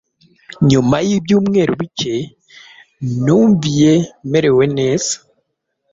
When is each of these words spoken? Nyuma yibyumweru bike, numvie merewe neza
Nyuma 0.69 0.95
yibyumweru 1.07 1.73
bike, 1.81 2.15
numvie 3.23 3.93
merewe 4.31 4.63
neza 4.77 5.13